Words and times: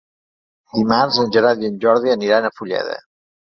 Dimarts 0.77 1.19
en 1.25 1.29
Gerard 1.37 1.63
i 1.67 1.71
en 1.75 1.79
Jordi 1.85 2.17
aniran 2.17 2.51
a 2.51 2.55
Fulleda. 2.59 3.01